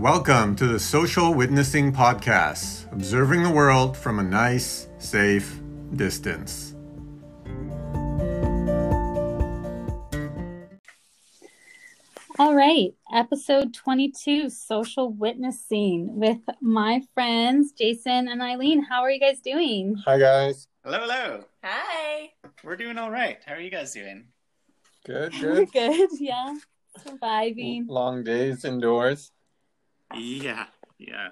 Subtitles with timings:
[0.00, 5.60] Welcome to the Social Witnessing Podcast, observing the world from a nice, safe
[5.94, 6.74] distance.
[12.38, 18.82] All right, episode 22 Social Witnessing with my friends Jason and Eileen.
[18.82, 19.96] How are you guys doing?
[20.06, 20.66] Hi, guys.
[20.82, 21.44] Hello, hello.
[21.62, 22.30] Hi.
[22.64, 23.36] We're doing all right.
[23.44, 24.28] How are you guys doing?
[25.04, 25.72] Good, We're good.
[25.74, 26.54] good, yeah.
[27.04, 27.84] Surviving.
[27.86, 29.30] Long days indoors.
[30.14, 30.66] Yeah,
[30.98, 31.28] yeah.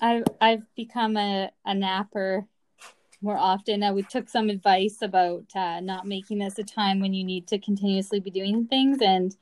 [0.00, 2.46] I've I've become a, a napper
[3.22, 3.82] more often.
[3.82, 7.46] Uh, we took some advice about uh, not making this a time when you need
[7.48, 9.34] to continuously be doing things, and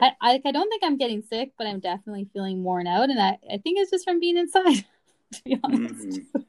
[0.00, 3.20] I, I I don't think I'm getting sick, but I'm definitely feeling worn out, and
[3.20, 4.84] I, I think it's just from being inside.
[5.32, 6.44] to be honest, Mhm.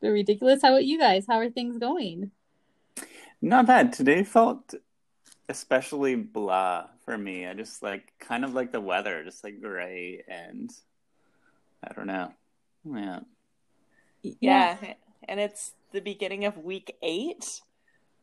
[0.00, 0.62] they're ridiculous.
[0.62, 1.26] How about you guys?
[1.28, 2.32] How are things going?
[3.40, 3.92] Not bad.
[3.92, 4.74] Today felt
[5.48, 7.46] especially blah for me.
[7.46, 10.70] I just like kind of like the weather, just like gray and
[11.82, 12.32] I don't know.
[12.84, 13.20] Yeah.
[14.22, 14.76] Yeah.
[15.28, 17.60] And it's the beginning of week eight.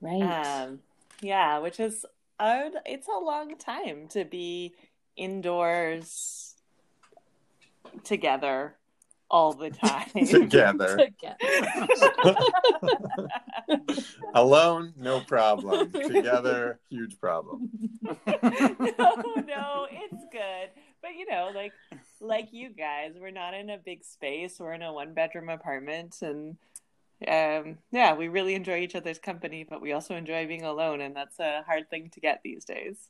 [0.02, 0.22] Right.
[0.22, 0.80] Um,
[1.22, 2.06] yeah, which is
[2.40, 4.76] uh, it's a long time to be
[5.16, 6.56] indoors
[8.04, 8.76] together
[9.30, 10.10] all the time.
[10.28, 10.98] Together.
[10.98, 12.38] Together.
[14.34, 15.92] Alone, no problem.
[15.92, 17.70] Together, huge problem.
[18.02, 20.70] no, no, it's good.
[21.02, 21.74] But you know, like
[22.20, 24.60] like you guys, we're not in a big space.
[24.60, 26.58] We're in a one bedroom apartment and
[27.28, 31.16] um yeah, we really enjoy each other's company, but we also enjoy being alone and
[31.16, 33.10] that's a hard thing to get these days.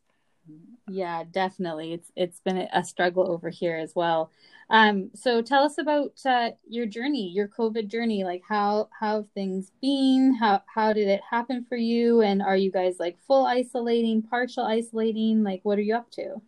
[0.87, 1.93] Yeah, definitely.
[1.93, 4.31] It's it's been a struggle over here as well.
[4.69, 8.23] Um, so tell us about uh, your journey, your COVID journey.
[8.23, 10.35] Like how how have things been?
[10.39, 12.21] How how did it happen for you?
[12.21, 15.43] And are you guys like full isolating, partial isolating?
[15.43, 16.41] Like what are you up to?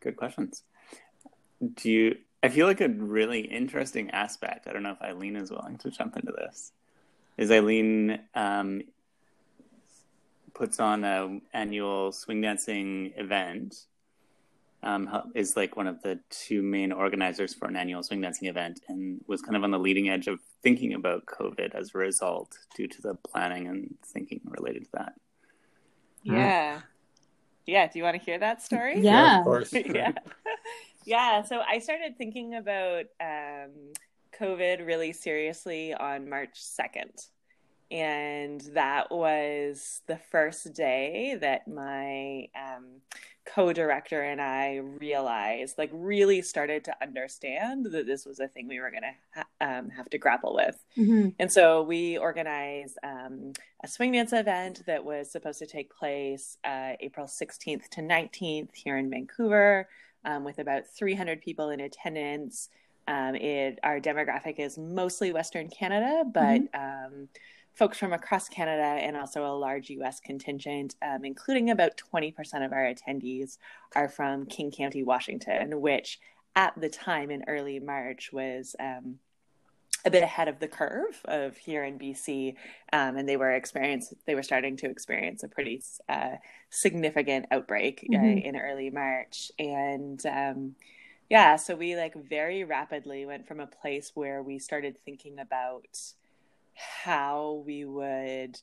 [0.00, 0.62] Good questions.
[1.74, 4.68] Do you I feel like a really interesting aspect.
[4.68, 6.72] I don't know if Eileen is willing to jump into this.
[7.36, 8.82] Is Eileen um,
[10.54, 13.86] puts on a annual swing dancing event.
[14.82, 18.80] Um, is like one of the two main organizers for an annual swing dancing event,
[18.88, 22.56] and was kind of on the leading edge of thinking about COVID as a result,
[22.76, 25.14] due to the planning and thinking related to that.
[26.22, 26.80] Yeah.
[27.66, 29.00] Yeah, do you want to hear that story?
[29.00, 29.38] Yeah.
[29.38, 29.72] of course.
[29.72, 30.12] yeah.
[31.04, 31.42] yeah.
[31.42, 33.92] So I started thinking about um,
[34.38, 37.26] COVID really seriously on March 2nd.
[37.90, 43.00] And that was the first day that my um,
[43.44, 48.66] co director and I realized, like, really started to understand that this was a thing
[48.66, 50.76] we were going to ha- um, have to grapple with.
[50.98, 51.28] Mm-hmm.
[51.38, 53.52] And so we organized um,
[53.84, 58.74] a swing dance event that was supposed to take place uh, April 16th to 19th
[58.74, 59.88] here in Vancouver
[60.24, 62.68] um, with about 300 people in attendance.
[63.08, 67.28] Um, it, our demographic is mostly Western Canada, but um,
[67.76, 72.72] folks from across Canada and also a large US contingent, um, including about 20% of
[72.72, 73.58] our attendees,
[73.94, 76.18] are from King County, Washington, which
[76.56, 79.18] at the time in early March was um,
[80.06, 82.54] a bit ahead of the curve of here in BC,
[82.94, 86.36] um, and they were experience they were starting to experience a pretty uh,
[86.70, 88.42] significant outbreak uh, Mhm.
[88.42, 90.76] in early March, and um,
[91.28, 95.98] yeah, so we like very rapidly went from a place where we started thinking about
[96.76, 98.60] how we would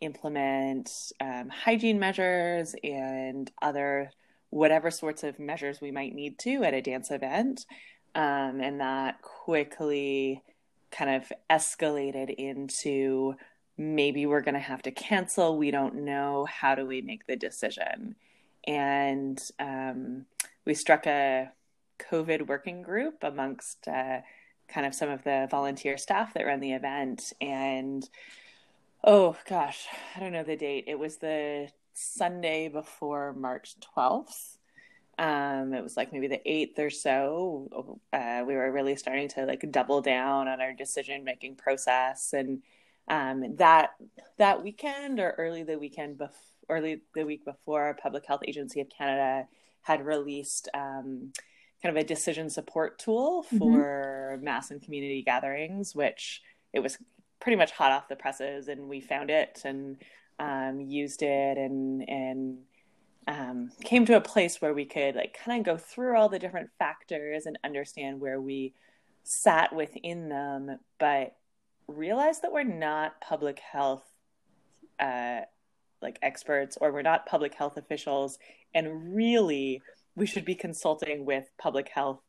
[0.00, 0.90] implement
[1.20, 4.10] um, hygiene measures and other
[4.50, 7.66] whatever sorts of measures we might need to at a dance event,
[8.14, 10.42] um, and that quickly
[10.90, 13.34] kind of escalated into
[13.76, 15.58] maybe we're going to have to cancel.
[15.58, 16.46] We don't know.
[16.46, 18.14] How do we make the decision?
[18.66, 20.26] And um,
[20.64, 21.50] we struck a
[22.10, 24.20] COVID working group amongst uh,
[24.68, 27.32] kind of some of the volunteer staff that run the event.
[27.40, 28.08] And
[29.04, 30.84] oh gosh, I don't know the date.
[30.86, 34.56] It was the Sunday before March 12th.
[35.18, 37.98] Um, it was like maybe the eighth or so.
[38.12, 42.62] Uh, we were really starting to like double down on our decision making process, and
[43.08, 43.92] um, that
[44.36, 46.30] that weekend or early the weekend bef-
[46.68, 49.48] early the week before, Public Health Agency of Canada
[49.80, 51.32] had released um,
[51.82, 56.42] kind of a decision support tool for mass and community gatherings, which
[56.72, 56.98] it was
[57.40, 59.96] pretty much hot off the presses, and we found it and
[60.38, 62.58] um, used it and and
[63.28, 66.38] um, came to a place where we could like kind of go through all the
[66.38, 68.72] different factors and understand where we
[69.24, 71.36] sat within them, but
[71.88, 74.04] realize that we're not public health
[75.00, 75.40] uh,
[76.00, 78.38] like experts or we're not public health officials,
[78.74, 79.82] and really
[80.16, 82.20] we should be consulting with public health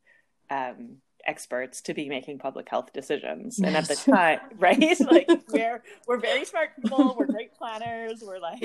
[0.49, 3.59] um, experts to be making public health decisions.
[3.59, 4.99] And at the time, right?
[4.99, 8.63] Like we're we're very smart people, we're great planners, we're like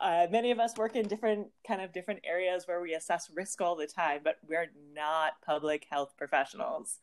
[0.00, 3.60] uh, many of us work in different kind of different areas where we assess risk
[3.60, 6.98] all the time, but we're not public health professionals.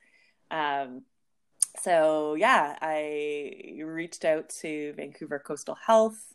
[0.52, 1.04] Um,
[1.81, 6.34] so yeah, I reached out to Vancouver Coastal Health,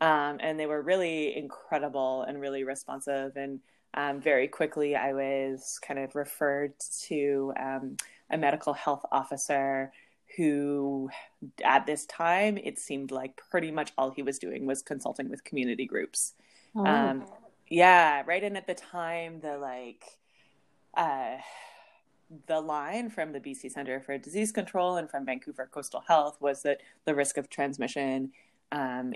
[0.00, 3.36] um, and they were really incredible and really responsive.
[3.36, 3.60] And
[3.94, 6.74] um, very quickly, I was kind of referred
[7.06, 7.96] to um,
[8.30, 9.92] a medical health officer
[10.36, 11.08] who,
[11.64, 15.44] at this time, it seemed like pretty much all he was doing was consulting with
[15.44, 16.34] community groups.
[16.74, 16.84] Oh.
[16.84, 17.24] Um,
[17.68, 18.44] yeah, right.
[18.44, 20.04] And at the time, the like,
[20.94, 21.36] uh,
[22.46, 26.62] the line from the BC Center for Disease Control and from Vancouver Coastal Health was
[26.62, 28.32] that the risk of transmission,
[28.72, 29.14] um,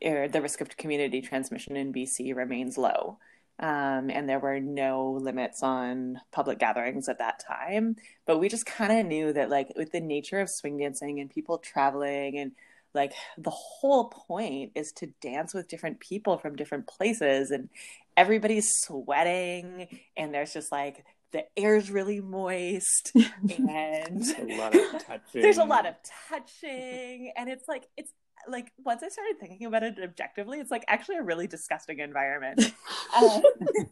[0.00, 3.18] the risk of community transmission in BC remains low.
[3.58, 7.96] Um, and there were no limits on public gatherings at that time.
[8.26, 11.28] But we just kind of knew that, like, with the nature of swing dancing and
[11.28, 12.52] people traveling, and
[12.94, 17.68] like the whole point is to dance with different people from different places, and
[18.16, 23.12] everybody's sweating, and there's just like the air's really moist,
[23.58, 25.20] and a lot of touching.
[25.42, 25.94] there's a lot of
[26.28, 28.12] touching, and it's like, it's
[28.48, 32.72] like once I started thinking about it objectively, it's like actually a really disgusting environment.
[33.20, 33.42] Um,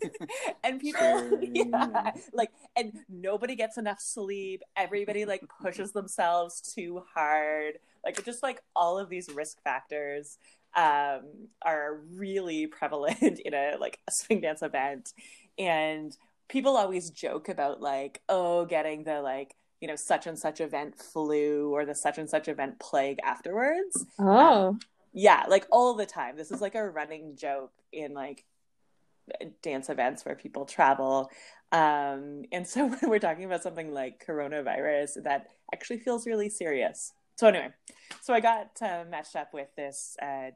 [0.65, 4.63] and people, yeah, like, and nobody gets enough sleep.
[4.77, 7.81] Everybody like pushes themselves too hard.
[8.05, 10.39] Like, just like all of these risk factors
[10.77, 15.13] um, are really prevalent in a like a swing dance event.
[15.59, 16.17] And
[16.49, 20.99] people always joke about like, oh, getting the like you know such and such event
[20.99, 24.07] flu or the such and such event plague afterwards.
[24.19, 24.79] Oh.
[25.13, 26.37] yeah like all the time.
[26.37, 28.45] This is like a running joke in like
[29.63, 31.31] dance events where people travel.
[31.73, 37.13] Um and so when we're talking about something like coronavirus that actually feels really serious.
[37.37, 37.69] So anyway
[38.21, 40.51] so i got uh, matched up with this uh,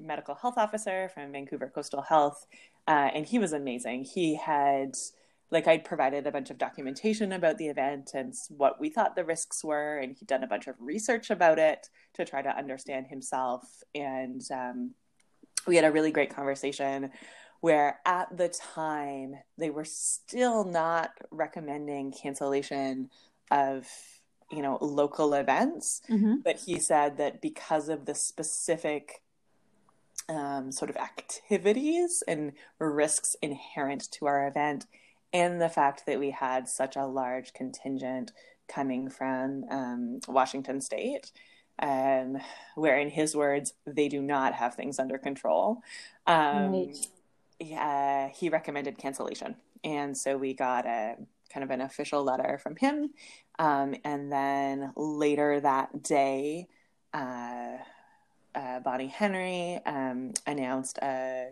[0.00, 2.46] medical health officer from vancouver coastal health
[2.88, 4.04] uh, and he was amazing.
[4.04, 4.96] He had
[5.50, 9.24] like I'd provided a bunch of documentation about the event and what we thought the
[9.24, 13.06] risks were, and he'd done a bunch of research about it to try to understand
[13.06, 13.62] himself.
[13.94, 14.94] And um,
[15.66, 17.10] we had a really great conversation
[17.60, 23.08] where at the time they were still not recommending cancellation
[23.50, 23.88] of
[24.52, 26.44] you know local events Mhm.
[26.44, 29.22] but he said that because of the specific
[30.28, 34.86] um, sort of activities and risks inherent to our event
[35.40, 38.32] and the fact that we had such a large contingent
[38.68, 41.30] coming from um, Washington State,
[41.78, 42.38] um,
[42.74, 45.82] where, in his words, they do not have things under control.
[46.26, 47.08] Um, Right.
[47.60, 49.56] yeah, he recommended cancellation.
[49.84, 51.16] And so we got a
[51.52, 53.10] kind of an official letter from him.
[53.58, 56.68] Um, and then later that day,
[57.12, 57.76] uh,
[58.54, 61.50] uh, Bonnie Henry um, announced a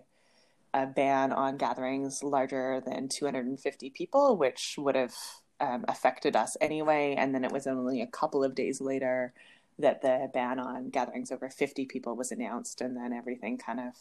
[0.75, 5.15] a ban on gatherings larger than 250 people, which would have
[5.61, 7.15] um, affected us anyway.
[7.17, 9.33] And then it was only a couple of days later
[9.79, 12.81] that the ban on gatherings over 50 people was announced.
[12.83, 13.95] And then everything kind of,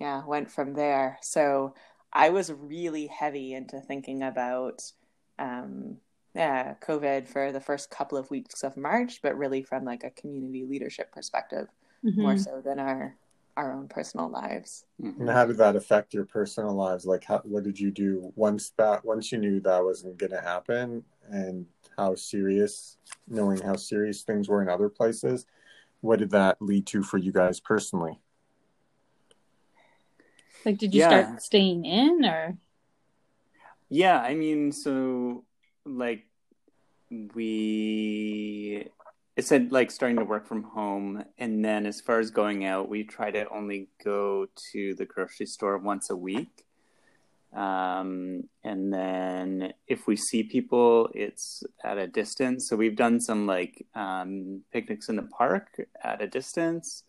[0.00, 1.18] yeah, went from there.
[1.22, 1.74] So
[2.12, 4.82] I was really heavy into thinking about,
[5.38, 5.98] um,
[6.34, 10.10] yeah, COVID for the first couple of weeks of March, but really from like a
[10.10, 11.68] community leadership perspective,
[12.18, 12.40] more Mhm.
[12.44, 13.16] so than our
[13.56, 14.84] our own personal lives.
[15.02, 15.22] Mm-hmm.
[15.22, 17.04] And how did that affect your personal lives?
[17.04, 20.40] Like, how, what did you do once that once you knew that wasn't going to
[20.40, 21.66] happen, and
[21.96, 25.46] how serious, knowing how serious things were in other places,
[26.00, 28.18] what did that lead to for you guys personally?
[30.64, 31.08] Like, did you Yeah.
[31.08, 32.56] start staying in or?
[33.88, 35.44] Yeah, I mean, so
[35.84, 36.26] like
[37.10, 38.88] we
[39.36, 42.88] it said like starting to work from home and then as far as going out,
[42.88, 46.66] we try to only go to the grocery store once a week.
[47.54, 52.68] Um, and then if we see people, it's at a distance.
[52.68, 57.04] So we've done some like um, picnics in the park at a distance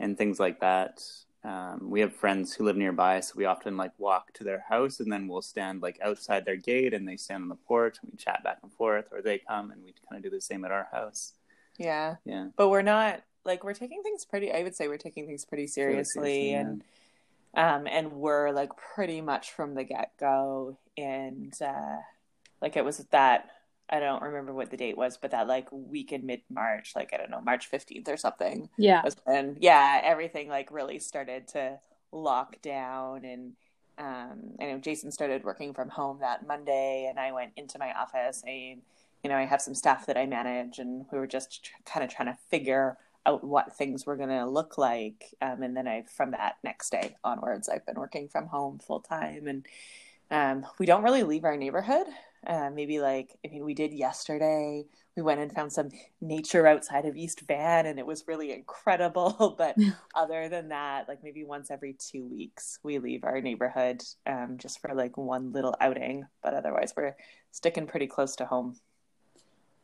[0.00, 1.00] and things like that.
[1.44, 5.00] Um, we have friends who live nearby, so we often like walk to their house
[5.00, 8.10] and then we'll stand like outside their gate and they stand on the porch and
[8.10, 10.64] we chat back and forth, or they come and we kind of do the same
[10.64, 11.34] at our house.
[11.78, 12.16] Yeah.
[12.24, 12.48] Yeah.
[12.56, 15.66] but we're not like we're taking things pretty i would say we're taking things pretty
[15.66, 16.60] seriously seriously, yeah.
[16.60, 16.84] and
[17.56, 21.96] um and we're like pretty much from the get-go and uh
[22.62, 23.50] like it was that
[23.90, 27.16] i don't remember what the date was but that like week in mid-march like i
[27.16, 29.02] don't know march 15th or something Yeah.
[29.04, 31.78] was when yeah everything like really started to
[32.12, 33.52] lock down and
[33.96, 37.92] um, I know Jason started working from home that Monday, and I went into my
[37.92, 38.42] office.
[38.44, 38.78] I,
[39.24, 42.04] you know, I have some staff that I manage, and we were just tr- kind
[42.04, 45.34] of trying to figure out what things were going to look like.
[45.40, 49.00] Um, and then I, from that next day onwards, I've been working from home full
[49.00, 49.66] time, and
[50.30, 52.06] um, we don't really leave our neighborhood.
[52.46, 54.84] Uh, maybe like, I mean, we did yesterday.
[55.16, 55.88] We went and found some
[56.20, 59.54] nature outside of East Van, and it was really incredible.
[59.58, 59.76] But
[60.14, 64.80] other than that, like maybe once every two weeks, we leave our neighborhood um, just
[64.82, 66.26] for like one little outing.
[66.42, 67.16] But otherwise, we're
[67.52, 68.76] sticking pretty close to home.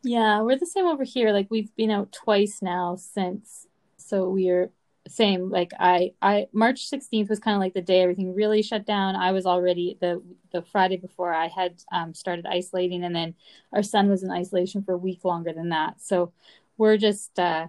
[0.03, 1.31] Yeah, we're the same over here.
[1.31, 3.67] Like we've been out twice now since,
[3.97, 4.71] so we're
[5.07, 5.49] same.
[5.49, 9.15] Like I, I March sixteenth was kind of like the day everything really shut down.
[9.15, 13.35] I was already the the Friday before I had um, started isolating, and then
[13.73, 16.01] our son was in isolation for a week longer than that.
[16.01, 16.33] So
[16.77, 17.67] we're just, uh,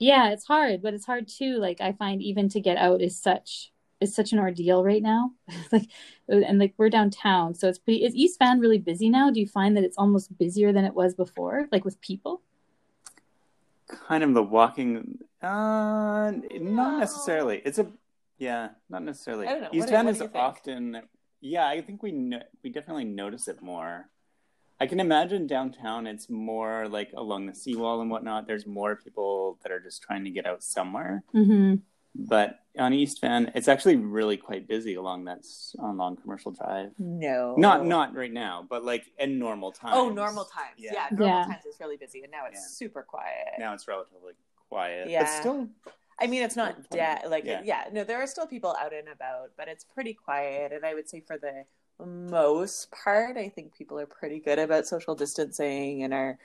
[0.00, 1.58] yeah, it's hard, but it's hard too.
[1.58, 3.71] Like I find even to get out is such
[4.02, 5.30] is such an ordeal right now.
[5.72, 5.88] like,
[6.28, 8.04] and like we're downtown, so it's pretty.
[8.04, 9.30] Is East Van really busy now?
[9.30, 12.42] Do you find that it's almost busier than it was before, like with people?
[14.08, 17.60] Kind of the walking, uh, not necessarily.
[17.64, 17.86] It's a,
[18.38, 19.46] yeah, not necessarily.
[19.46, 19.68] I don't know.
[19.72, 21.02] East What do- Van what is do you often,
[21.40, 24.08] yeah, I think we no- we definitely notice it more.
[24.80, 28.48] I can imagine downtown, it's more like along the seawall and whatnot.
[28.48, 31.22] There's more people that are just trying to get out somewhere.
[31.34, 31.74] Mm-hmm.
[32.14, 35.44] But on East Van, it's actually really quite busy along that
[35.78, 36.92] on Long Commercial Drive.
[36.98, 39.94] No, Not not right now, but like in normal times.
[39.96, 40.74] Oh, normal times.
[40.78, 41.06] Yeah, Yeah.
[41.10, 41.44] normal Yeah.
[41.46, 42.66] times is really busy, and now it's Yeah.
[42.88, 43.54] super quiet.
[43.58, 44.34] Now it's relatively
[44.68, 45.22] quiet, Yeah.
[45.22, 45.68] but still
[46.18, 47.22] I mean, it's not dead.
[47.28, 47.62] Like, Yeah.
[47.64, 47.88] yeah.
[47.90, 50.70] no, there are still people out and about, but it's pretty quiet.
[50.70, 51.64] And I would say for the
[52.04, 56.38] most part, I think people are pretty good about social distancing and are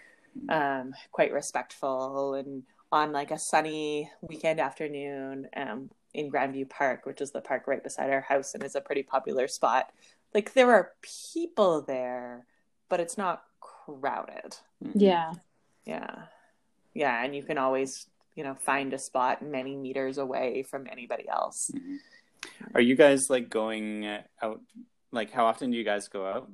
[0.49, 2.33] um, quite respectful.
[2.33, 7.67] And on like a sunny weekend afternoon um, in Grandview Park, which is the park
[7.67, 9.91] right beside our house and is a pretty popular spot,
[10.33, 12.45] like there are people there,
[12.89, 14.57] but it's not crowded.
[14.83, 14.91] Mhm.
[14.95, 15.33] Yeah.
[15.85, 16.23] Yeah.
[16.93, 17.23] Yeah.
[17.23, 21.71] And you can always, you know, find a spot many meters away from anybody else.
[21.73, 21.97] Mhm.
[22.73, 24.05] Are you guys like going
[24.41, 24.61] out?
[25.11, 26.49] Like, how often do you guys go out?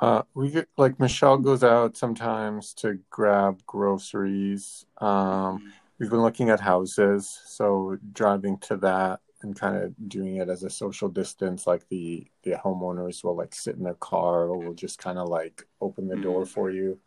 [0.00, 4.84] Uh, we get like Michelle goes out sometimes to grab groceries.
[4.98, 10.48] Um, we've been looking at houses, so driving to that and kind of doing it
[10.48, 11.66] as a social distance.
[11.66, 15.28] Like the the homeowners will like sit in their car or will just kind of
[15.28, 16.98] like open the door for you.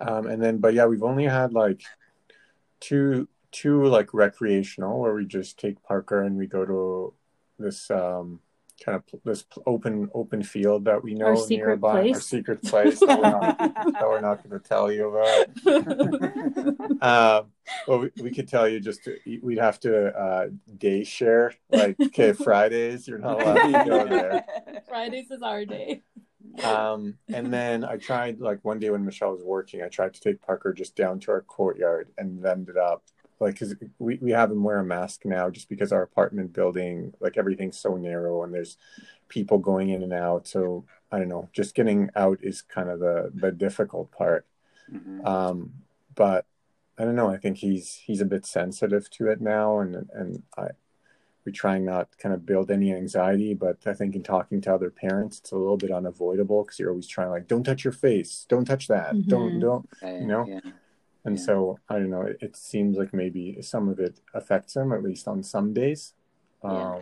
[0.00, 1.82] Um, and then, but yeah, we've only had like
[2.80, 7.14] two two like recreational where we just take Parker and we go to
[7.58, 8.40] this um
[8.84, 13.00] kind of this open open field that we know Our secret nearby our secret place
[13.00, 13.58] that we're not,
[13.92, 15.48] that we're not going to tell you about.
[17.02, 17.46] Um
[17.86, 20.46] well we, we could tell you just to, we'd have to uh
[20.78, 24.44] day share like okay fridays you're not allowed to go there.
[24.88, 26.02] Fridays is our day.
[26.64, 30.20] um, and then I tried like one day when Michelle was working, I tried to
[30.20, 33.04] take Parker just down to our courtyard and ended up
[33.42, 37.12] like because we, we have him wear a mask now just because our apartment building
[37.20, 38.78] like everything's so narrow and there's
[39.28, 40.46] people going in and out.
[40.46, 44.46] So I don't know, just getting out is kind of the the difficult part.
[44.90, 45.26] Mhm.
[45.26, 45.72] Um,
[46.14, 46.46] but
[46.98, 47.28] I don't know.
[47.30, 50.68] I think he's he's a bit sensitive to it now, and and I
[51.44, 53.54] we try and not kind of build any anxiety.
[53.54, 56.90] But I think in talking to other parents, it's a little bit unavoidable because you're
[56.90, 59.60] always trying like, don't touch your face, don't touch that, don't Mhm.
[59.60, 59.88] don't.
[60.02, 60.46] Yeah, You know?
[60.46, 60.60] yeah.
[61.24, 61.44] And Yeah.
[61.44, 62.22] so I don't know.
[62.22, 66.14] It, it seems like maybe some of it affects him at least on some days.
[66.62, 67.00] Um, Yeah.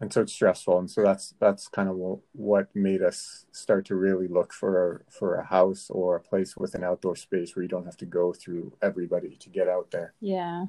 [0.00, 3.84] and so it's stressful and so that's that's kind of what, what made us start
[3.86, 7.62] to really look for for a house or a place with an outdoor space where
[7.62, 10.66] you don't have to go through everybody to get out there Yeah.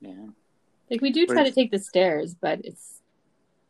[0.00, 0.26] yeah.
[0.90, 1.48] Like we do try Wait.
[1.48, 3.00] to take the stairs, but it's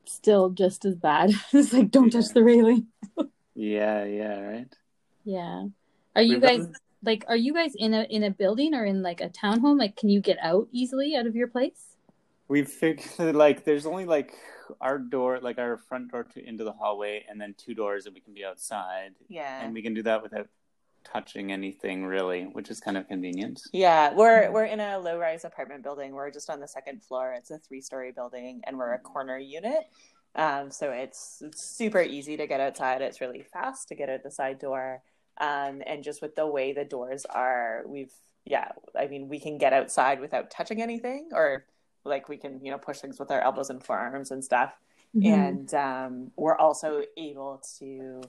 [0.05, 1.31] still just as bad.
[1.53, 2.89] it's like don't touch the railing.
[3.57, 4.77] Yeah, yeah, right.
[5.25, 5.67] Yeah.
[6.17, 8.85] Are you We've guys done- like are you guys in a in a building or
[8.85, 9.79] in like a townhome?
[9.79, 11.97] Like can you get out easily out of your place?
[12.49, 14.35] We've figured like there's only like
[14.81, 18.15] our door, like our front door to into the hallway, and then two doors, and
[18.15, 19.63] we can be outside, Yeah.
[19.63, 20.49] and we can do that without
[21.05, 23.61] touching anything really, which is kind of convenient.
[23.73, 26.13] Yeah, we're we're in a low rise apartment building.
[26.13, 27.35] We're just on the second floor.
[27.37, 29.85] It's a three story building, and we're a corner unit.
[30.37, 33.03] Um, so it's, it's super easy to get outside.
[33.03, 35.01] It's really fast to get out the side door.
[35.39, 38.13] Um, and just with the way the doors are, we've
[38.45, 41.65] yeah, I mean, we can get outside without touching anything, or
[42.05, 44.75] like we can you know push things with our elbows and forearms and stuff
[45.17, 45.25] Mhm.
[45.25, 48.23] and um, we're also able to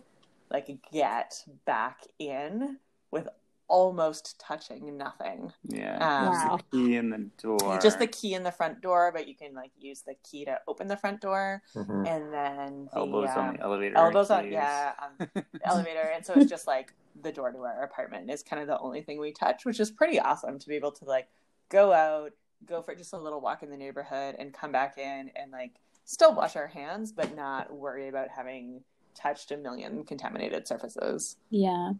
[0.51, 2.77] like get back in
[3.11, 3.27] with
[3.67, 5.51] almost touching nothing.
[5.63, 5.95] Yeah.
[5.97, 6.57] Um, Just Wow.
[6.57, 7.79] the key in the door.
[7.81, 10.59] Just the key in the front door, but you can like use the key to
[10.67, 12.07] open the front door, Mhm.
[12.07, 13.97] and then the, elbows on um, the elevator.
[13.97, 17.83] elbows on yeah on the elevator, and so it's just like the door to our
[17.83, 20.75] apartment is kind of the only thing we touch, which is pretty awesome to be
[20.75, 21.27] able to like
[21.69, 22.31] go out,
[22.65, 25.79] go for just a little walk in the neighborhood, and come back in and like
[26.03, 28.83] still wash our hands, but not worry about having
[29.15, 31.37] touched a million contaminated surfaces.
[31.49, 31.93] Yeah.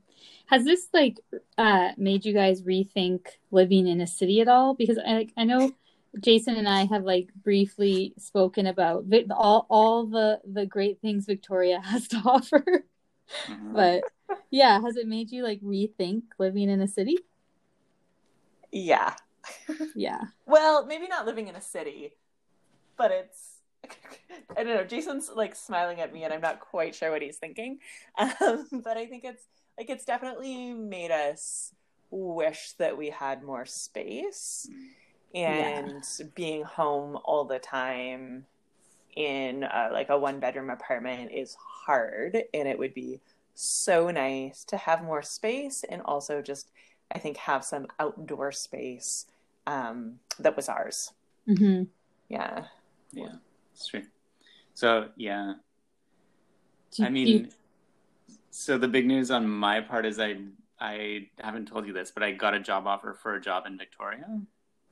[0.48, 1.20] Has this like
[1.58, 4.74] uh made you guys rethink living in a city at all?
[4.74, 5.72] Because I I know
[6.20, 11.26] Jason and I have like briefly spoken about vi- all all the the great things
[11.26, 12.86] Victoria has to offer.
[13.48, 13.74] Mhm.
[13.74, 14.04] But
[14.52, 17.18] yeah, has it made you like rethink living in a city?
[18.72, 19.16] Yeah.
[19.96, 20.22] Yeah.
[20.46, 22.18] Well, maybe not living in a city,
[22.98, 23.55] but it's
[24.58, 24.84] I don't know.
[24.84, 27.80] Jason's like smiling at me, and I'm not quite sure what he's thinking.
[28.18, 29.44] Um, but I think it's
[29.78, 31.74] like it's definitely made us
[32.12, 34.70] wish that we had more space,
[35.34, 36.04] and
[36.36, 38.46] being home all the time
[39.16, 43.20] in uh, like a one bedroom apartment is hard, and it would be
[43.54, 46.70] so nice to have more space and also just
[47.12, 49.26] I think have some outdoor space
[49.68, 51.14] um, that was ours.
[51.46, 51.84] hmm
[52.28, 52.66] Yeah.
[53.12, 53.36] Yeah,
[53.76, 54.04] it's true.
[54.74, 55.56] So yeah,
[56.96, 57.48] you- I mean, you-
[58.52, 60.38] so the big news on my part is I
[60.80, 63.78] I haven't told you this, but I got a job offer for a job in
[63.78, 64.42] Victoria.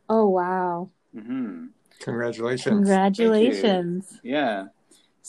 [0.10, 0.90] oh wow.
[1.14, 1.68] hmm
[2.00, 2.76] Congratulations.
[2.78, 4.20] Congratulations.
[4.24, 4.68] Yeah.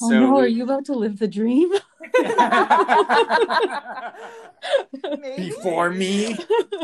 [0.03, 1.71] Oh no, we- are you about to live the dream?
[5.21, 5.49] Maybe.
[5.51, 6.35] Before me.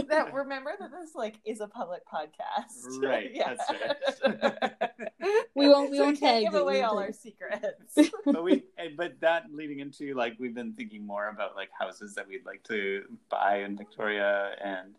[0.09, 3.01] that remember that this like is a public podcast.
[3.03, 4.73] Right, that's right.
[5.55, 7.99] We won't- we So won't can't give you, away all won't our secrets.
[8.25, 12.15] but we eh, but that leading into like we've been thinking more about like houses
[12.15, 14.95] that we'd like to buy in Victoria and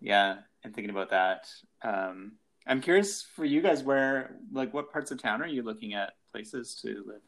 [0.00, 1.46] yeah and thinking about that
[1.82, 2.32] um
[2.66, 6.14] i'm curious for you guys where like what parts of town are you looking at
[6.32, 7.20] places to live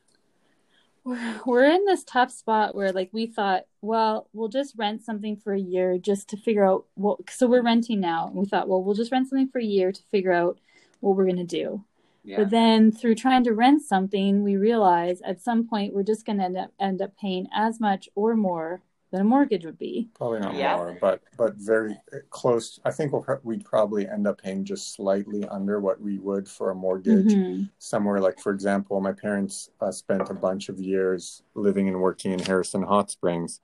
[1.05, 5.37] We're, we're in this tough spot where like we thought, well, we'll just rent something
[5.37, 8.69] for a year just to figure out what so we're renting now and we thought,
[8.69, 10.59] well, we'll just rent something for a year to figure out
[11.01, 11.85] what we're going to do.
[12.25, 16.25] yeah But then through trying to rent something, we realize at some point we're just
[16.25, 19.79] going to end up end up paying as much or more than a mortgage would
[19.79, 20.09] be.
[20.15, 20.77] Probably not Yeah.
[20.77, 21.95] more, but but very
[22.31, 22.81] close.
[22.85, 26.71] I think we'll, we'd probably end up paying just slightly under what we would for
[26.71, 27.35] a mortgage.
[27.35, 27.69] Mhm.
[27.79, 32.33] Somewhere like, for example, my parents uh, spent a bunch of years living and working
[32.33, 33.61] in Harrison Hot Springs,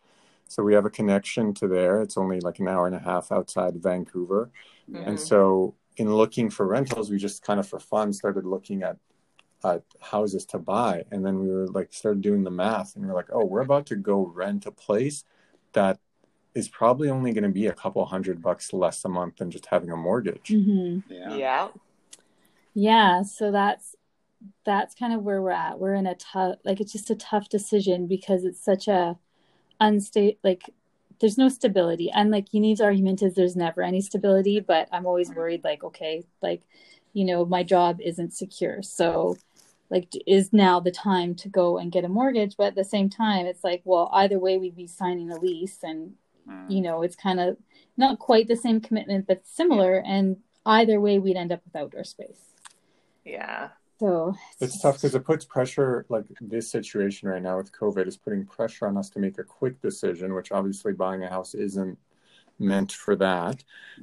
[0.46, 2.02] so we have a connection to there.
[2.02, 4.50] It's only like an hour and a half outside of Vancouver,
[4.90, 5.06] Mhm.
[5.08, 8.98] and so in looking for rentals, we just kind of for fun started looking at
[9.64, 13.10] at houses to buy, and then we were like started doing the math, and we
[13.10, 15.24] are like, oh, we're about to go rent a place
[15.72, 15.98] that
[16.54, 19.66] is probably only going to be a couple hundred bucks less a month than just
[19.66, 20.48] having a mortgage.
[20.48, 21.02] Mhm.
[21.08, 21.68] yeah yeah.
[22.74, 23.96] Yeah, so that's
[24.64, 25.78] that's kind of where we're at.
[25.80, 29.18] We're in a tough like it's just a tough decision because it's such a
[29.80, 30.62] unstable like
[31.20, 32.10] there's no stability.
[32.10, 36.24] And like Yaniv's argument is there's never any stability, but I'm always worried like okay,
[36.42, 36.62] like
[37.12, 38.82] you know, my job isn't secure.
[38.82, 39.36] So
[39.90, 43.08] like is now the time to go and get a mortgage, but at the same
[43.08, 46.14] time it's like well, either way we'd be signing a lease and
[46.48, 46.70] Mm.
[46.70, 47.58] you know, it's kind of
[47.98, 52.04] not quite the same commitment but similar and either way we'd end up with outdoor
[52.04, 52.54] space.
[53.24, 53.68] Yeah.
[54.00, 58.16] So It's tough because it puts pressure, like this situation right now with COVID is
[58.16, 61.98] putting pressure on us to make a quick decision, which obviously buying a house isn't
[62.58, 63.62] meant for that.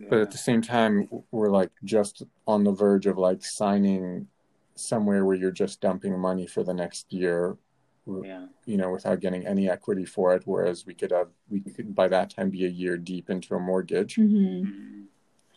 [0.09, 4.27] But at the same time, we're like just on the verge of like signing
[4.75, 7.57] somewhere where you're just dumping money for the next year,
[8.23, 10.43] yeah you know, without getting any equity for it.
[10.45, 13.59] Whereas we could have, we could by that time be a year deep into a
[13.59, 14.15] mortgage.
[14.15, 15.07] Mhm.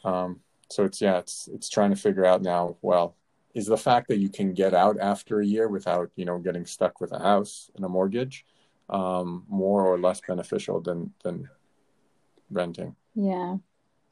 [0.04, 0.09] Mm.
[0.09, 2.76] Um, so it's yeah, it's it's trying to figure out now.
[2.83, 3.16] Well,
[3.54, 6.66] is the fact that you can get out after a year without you know getting
[6.66, 8.44] stuck with a house and a mortgage
[8.90, 11.48] um, more or less beneficial than than
[12.50, 12.94] renting?
[13.14, 13.57] Yeah.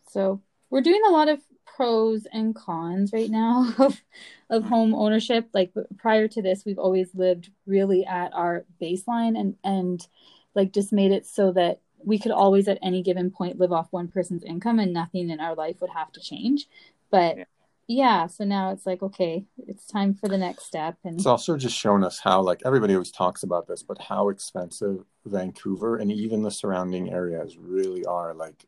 [0.08, 0.40] So
[0.70, 4.00] we're doing a lot of pros and cons right now of
[4.48, 4.68] of mm.
[4.68, 5.48] home ownership.
[5.52, 10.06] Like prior to this, we've always lived really at our baseline and and
[10.54, 13.88] like just made it so that we could always at any given point live off
[13.90, 16.68] one person's income and nothing in our life would have to change.
[17.10, 17.44] But Yeah.
[17.88, 21.56] yeah, so now it's like okay, it's time for the next step and It's also
[21.56, 26.10] just shown us how like everybody always talks about this, but how expensive Vancouver and
[26.12, 28.32] even the surrounding areas really are.
[28.34, 28.66] Like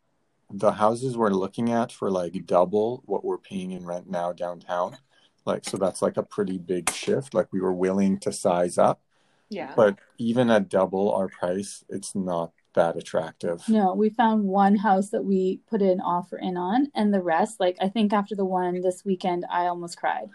[0.51, 4.97] the houses we're looking at for like double what we're paying in rent now downtown.
[5.45, 7.35] Like so that's like a pretty big shift.
[7.35, 9.01] Like we were willing to size up.
[9.51, 9.73] Yeah.
[9.75, 13.67] but even at double our price it's not that attractive.
[13.67, 17.59] No, we found one house that we put an offer in on, and the rest,
[17.59, 20.29] like I think after the one this weekend, I almost cried.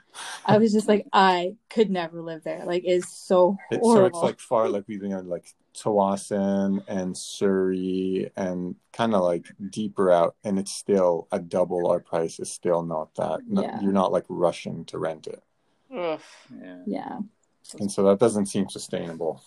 [0.45, 2.63] I was just like, I could never live there.
[2.65, 4.19] Like, it's so It- horrible.
[4.19, 9.21] so it's like far like we've been on like Tsawwassen and Surrey and kind of
[9.23, 13.41] like deeper out, and it's still a double our price is still not that.
[13.47, 13.81] no- Yeah.
[13.81, 15.43] You're not like rushing to rent it,
[15.95, 16.19] Ugh.
[16.61, 16.83] Yeah.
[16.85, 17.19] yeah.
[17.79, 19.41] and so that doesn't seem sustainable.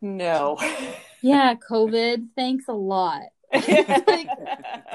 [0.00, 0.58] No.
[1.22, 2.28] Yeah, COVID.
[2.36, 3.22] Thanks a lot.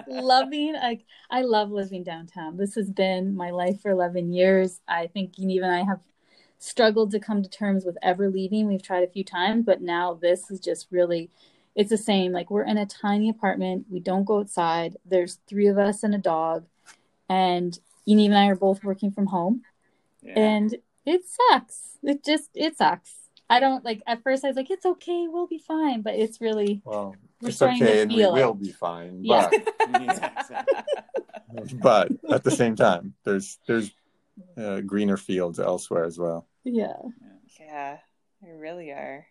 [0.07, 2.57] Loving, like I love living downtown.
[2.57, 4.79] This has been my life for eleven years.
[4.87, 5.99] I think even I have
[6.61, 8.67] struggled to come to terms with ever leaving.
[8.67, 11.29] We've tried a few times, but now this is just really.
[11.73, 12.31] It's the same.
[12.33, 13.85] Like we're in a tiny apartment.
[13.89, 14.97] We don't go outside.
[15.05, 16.65] There's three of us and a dog,
[17.29, 19.61] and Yaniv and I are both working from home.
[20.21, 20.33] Yeah.
[20.37, 21.97] and it sucks.
[22.03, 23.15] It just it sucks.
[23.49, 26.39] I don't like at first I was like it's okay, we'll be fine, but it's
[26.41, 28.31] really Well, We're it's starting to okay, and we it.
[28.31, 29.23] will be fine.
[29.23, 29.49] Yeah.
[29.51, 30.55] Yeah, exactly.
[31.53, 33.91] But but at the same time, there's there's
[34.57, 36.47] uh, greener fields elsewhere as well.
[36.63, 36.93] yeah.
[37.59, 37.97] yeah,
[38.41, 39.25] they really are.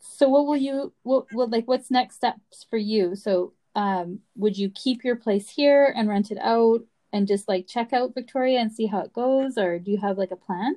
[0.00, 3.14] So what will you what what like what's next steps for you?
[3.14, 6.80] So um would you keep your place here and rent it out
[7.12, 10.18] and just like check out Victoria and see how it goes or do you have
[10.18, 10.76] like a plan?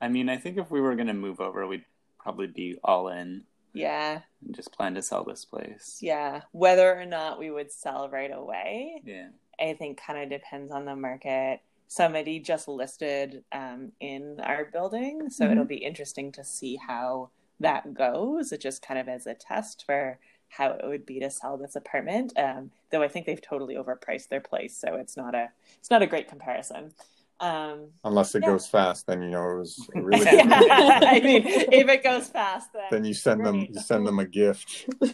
[0.00, 1.84] I mean, I think if we were going to move over, we'd
[2.18, 5.98] probably be all in Yeah, and just plan to sell this place.
[6.02, 6.42] yeah.
[6.52, 9.28] Whether or not we would sell right away, Yeah.
[9.60, 11.60] I think kind of depends on the market.
[11.86, 15.52] Somebody just listed um, in our building, so Mhm.
[15.52, 18.52] it'll be interesting to see how that goes.
[18.52, 20.18] It just kind of as a test for
[20.48, 22.32] how it would be to sell this apartment.
[22.38, 26.02] Um, though I think they've totally overpriced their place, so it's not a it's not
[26.02, 26.92] a great comparison.
[27.40, 28.50] Um, Unless it Yeah.
[28.50, 30.24] goes fast, then you know it was really.
[30.24, 31.00] yeah.
[31.02, 34.24] I mean, if it goes fast, then then you send them you send them a
[34.26, 34.88] gift.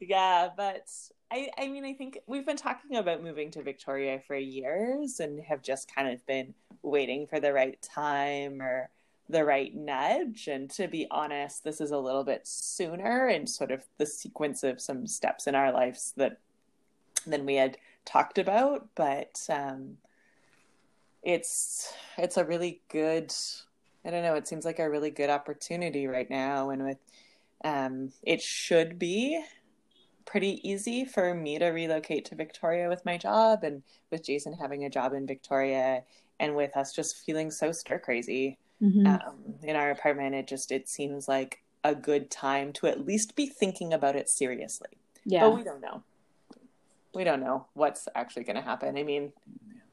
[0.00, 0.86] Yeah, but
[1.34, 5.40] I, I mean, I think we've been talking about moving to Victoria for years and
[5.40, 8.88] have just kind of been waiting for the right time or
[9.28, 10.46] the right nudge.
[10.46, 14.62] And to be honest, this is a little bit sooner in sort of the sequence
[14.62, 16.38] of some steps in our lives that
[17.26, 18.86] than we had talked about.
[18.94, 19.96] But um,
[21.24, 23.34] it's it's a really good.
[24.04, 24.36] I don't know.
[24.36, 26.98] It seems like a really good opportunity right now, and with
[27.64, 29.42] um, it should be
[30.26, 34.84] pretty easy for me to relocate to Victoria with my job and with Jason having
[34.84, 36.02] a job in Victoria
[36.40, 39.06] and with us just feeling so stir crazy Mhm.
[39.24, 43.36] um, in our apartment it just it seems like a good time to at least
[43.36, 44.88] be thinking about it seriously
[45.24, 45.40] yeah.
[45.42, 46.02] but we don't know
[47.14, 49.32] we don't know what's actually going to happen i mean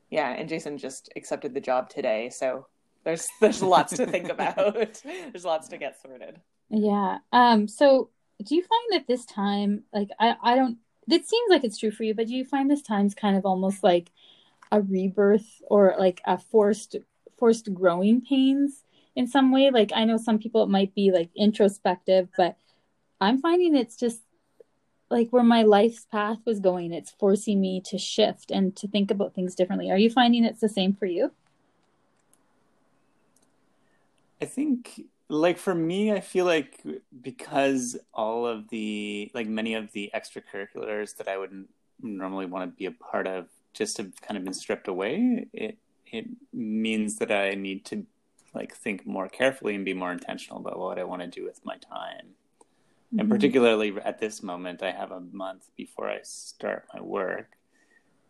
[0.10, 2.66] yeah and Jason just accepted the job today so
[3.04, 7.20] there's there's lots to think about there's lots to get sorted Yeah.
[7.32, 8.10] Um, so
[8.46, 10.78] do you find that this time, like, I, I don't,
[11.10, 13.46] it seems like it's true for you, but do you find this time's kind of
[13.46, 14.12] almost like
[14.72, 16.96] a rebirth or like a forced,
[17.38, 18.84] forced growing pains
[19.16, 19.72] in some way?
[19.72, 22.58] Like, I know some people it might be like introspective, but
[23.20, 24.22] I'm finding it's just
[25.10, 29.12] like where my life's path was going, it's forcing me to shift and to think
[29.12, 29.92] about things differently.
[29.92, 31.32] Are you finding it's the same for you?
[34.42, 36.84] I think, like for me, I feel like
[37.22, 41.70] because all of the, like many of the extracurriculars that I wouldn't
[42.02, 45.80] normally want to be a part of just have kind of been stripped away, it
[46.08, 48.06] it means that I need to
[48.54, 51.66] like think more carefully and be more intentional about what I want to do with
[51.66, 52.36] my time.
[53.18, 53.30] And Mhm.
[53.30, 57.58] particularly at this moment, I have a month before I start my work.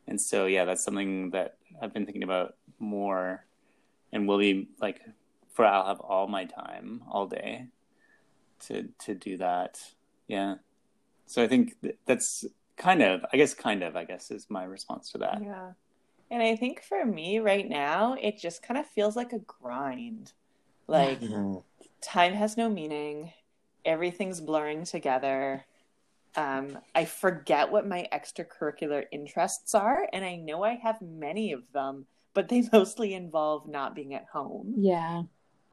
[0.07, 3.45] And so, yeah, that's something that I've been thinking about more
[4.11, 5.01] and will be like,
[5.51, 7.67] for I'll have all my time all day
[8.67, 9.79] to, to do that.
[10.27, 10.55] Yeah.
[11.25, 12.45] So I think th- that's
[12.77, 15.41] kind of, I guess, kind of, I guess, is my response to that.
[15.43, 15.71] Yeah.
[16.29, 20.31] And I think for me right now, it just kind of feels like a grind.
[20.87, 21.21] Like
[22.01, 23.31] time has no meaning,
[23.85, 25.65] everything's blurring together.
[26.35, 31.69] Um, I forget what my extracurricular interests are, and I know I have many of
[31.73, 34.73] them, but they mostly involve not being at home.
[34.77, 35.23] Yeah.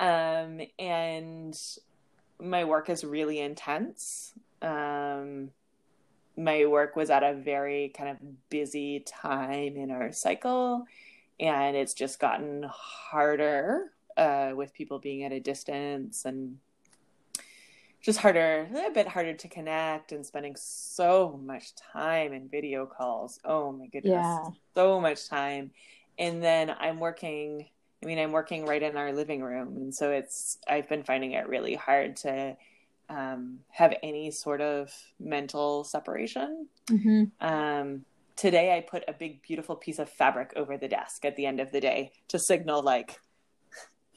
[0.00, 1.58] Um, and
[2.40, 4.32] my work is really intense.
[4.62, 5.50] Um,
[6.36, 10.86] my work was at a very kind of busy time in our cycle,
[11.40, 16.58] and it's just gotten harder uh, with people being at a distance and
[18.00, 23.40] just harder, a bit harder to connect and spending so much time in video calls.
[23.44, 24.50] Oh my goodness Yeah.
[24.74, 25.72] so much time
[26.18, 27.68] and then i'm working
[28.02, 31.32] i mean i'm working right in our living room and so it's i've been finding
[31.32, 32.56] it really hard to
[33.08, 36.68] um, have any sort of mental separation.
[36.88, 38.04] hmm Um,
[38.36, 41.60] today, I put a big, beautiful piece of fabric over the desk at the end
[41.60, 43.20] of the day to signal like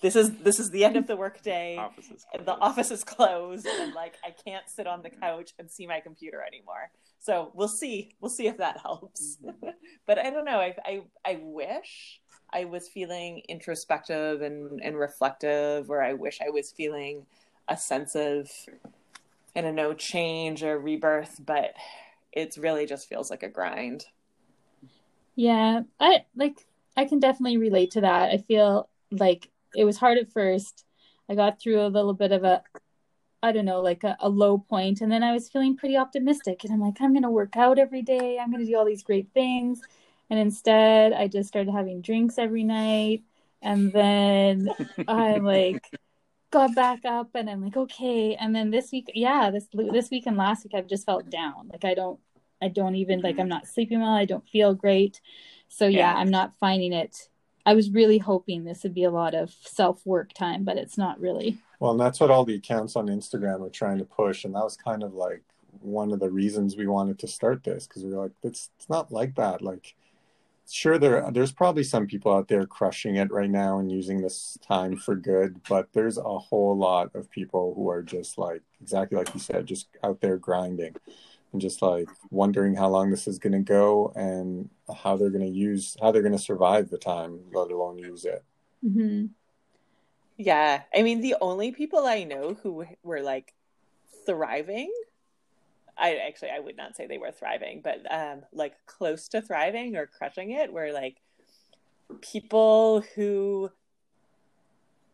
[0.01, 1.77] this is this is the end of the workday.
[1.77, 2.25] Offices.
[2.33, 5.99] The office is closed, and like I can't sit on the couch and see my
[5.99, 6.89] computer anymore.
[7.19, 8.15] So we'll see.
[8.19, 9.37] We'll see if that helps.
[10.07, 10.59] but I don't know.
[10.59, 12.19] I, I I wish
[12.53, 17.25] I was feeling introspective and and reflective, or I wish I was feeling
[17.67, 18.51] a sense of
[19.55, 21.41] I don't know change or rebirth.
[21.45, 21.73] But
[22.31, 24.05] it's really just feels like a grind.
[25.35, 26.65] Yeah, I like
[26.97, 28.31] I can definitely relate to that.
[28.31, 30.85] I feel like it was hard at first.
[31.29, 32.63] I got through a little bit of a
[33.43, 36.63] I don't know, like a, a low point, and then I was feeling pretty optimistic
[36.63, 39.29] and I'm like, I'm gonna work out every day, I'm gonna do all these great
[39.33, 39.81] things.
[40.31, 43.21] And instead I just started having drinks every night
[43.61, 44.69] and then
[45.07, 45.85] I like
[46.51, 48.35] got back up and I'm like, okay.
[48.35, 51.69] And then this week, yeah, this this week and last week I've just felt down.
[51.71, 52.19] Like I don't
[52.61, 53.49] I don't even like I'm mm-hmm.
[53.49, 55.19] not sleeping well, I don't feel great.
[55.67, 56.15] So yeah, Yeah.
[56.15, 57.27] I'm not finding it.
[57.65, 60.97] I was really hoping this would be a lot of self work time, but it's
[60.97, 61.59] not really.
[61.79, 64.63] Well, and that's what all the accounts on Instagram are trying to push, and that
[64.63, 65.43] was kind of like
[65.79, 68.89] one of the reasons we wanted to start this because we were like, it's it's
[68.89, 69.61] not like that.
[69.61, 69.95] Like,
[70.71, 74.57] sure, there there's probably some people out there crushing it right now and using this
[74.65, 79.17] time for good, but there's a whole lot of people who are just like exactly
[79.17, 80.95] like you said, just out there grinding
[81.53, 84.69] and just like wondering how long this is going to go and
[85.03, 88.25] how they're going to use how they're going to survive the time, let alone use
[88.25, 88.43] it.
[88.81, 89.25] hmm
[90.37, 93.53] Yeah, I mean the only people I know who were like
[94.25, 94.91] thriving,
[96.01, 99.95] I actually I would not say they were thriving, but um like close to thriving
[99.95, 101.17] or crushing it were like
[102.21, 103.71] people who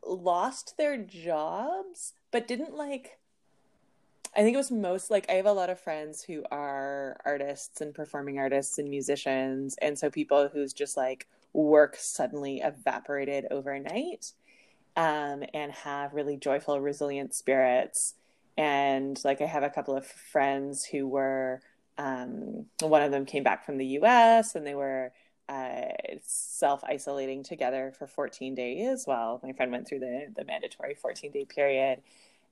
[0.05, 3.19] lost their jobs but didn't like
[4.35, 7.81] I think it was most like I have a lot of friends who are artists
[7.81, 14.33] and performing artists and musicians and so people whose just like work suddenly evaporated overnight
[14.97, 18.15] um, and have really joyful, resilient spirits.
[18.57, 21.61] And like I have a couple of friends who were,
[21.97, 25.11] um, one of them came back from the US and they were
[25.47, 25.89] uh,
[26.23, 31.31] self isolating together for 14 days while my friend went through the, the mandatory 14
[31.31, 32.01] day period.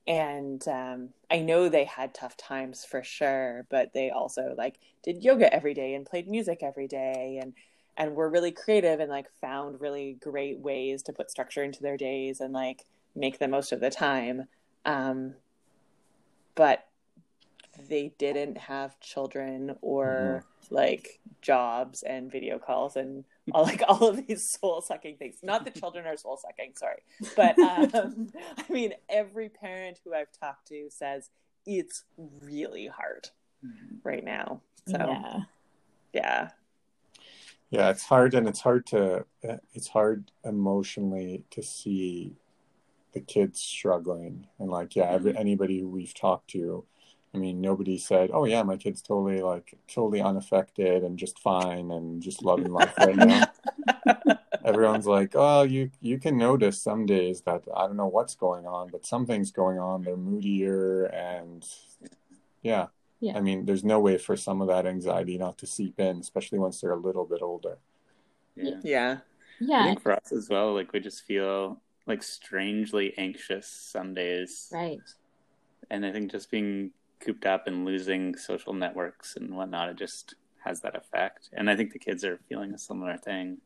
[0.08, 5.24] And um, I know they had tough times for sure, but they also like did
[5.24, 7.54] yoga every day and played music every day and
[7.98, 11.98] and were really creative and like found really great ways to put structure into their
[11.98, 14.48] days and like make the most of the time
[14.86, 15.34] um,
[16.56, 16.88] but
[17.89, 20.76] they didn't have children or mm-hmm.
[20.76, 25.38] like jobs and video calls and all like all of these soul sucking things.
[25.44, 27.04] Not that children are soul sucking sorry.
[27.36, 27.60] But
[27.94, 31.30] um, i mean every parent who i've talked to says
[31.65, 32.04] it's
[32.41, 33.30] really hard
[33.65, 33.96] mm-hmm.
[34.04, 34.62] right now.
[34.88, 35.39] So Yeah.
[36.13, 36.50] yeah.
[37.72, 42.38] Yeah, it's hard, and it's hard to uh, it's hard emotionally to see
[43.15, 45.41] the kids struggling, and like yeah, every, mm-hmm.
[45.41, 46.86] anybody who we've talked to,
[47.34, 51.91] I mean, nobody said, "Oh yeah, my kid's totally like totally unaffected and just fine
[51.91, 53.45] and just loving life right now."
[54.65, 58.67] Everyone's like, "Oh, you you can notice some days that I don't know what's going
[58.67, 60.04] on, but something's going on.
[60.04, 61.65] They're moodier and
[62.63, 62.88] yeah."
[63.21, 63.38] Yeah.
[63.38, 66.60] I mean, there's no way for some of that anxiety not to seep in, especially
[66.60, 67.80] once they're a little bit older.
[68.56, 68.80] Yeah.
[68.84, 69.19] yeah
[69.78, 69.84] I Yeah.
[69.86, 74.70] think for us as well, like we just feel like strangely anxious some days.
[74.72, 75.00] Right.
[75.89, 80.36] And I think just being cooped up and losing social networks and whatnot, it just
[80.63, 81.50] has that effect.
[81.54, 83.58] And I think the kids are feeling a similar thing.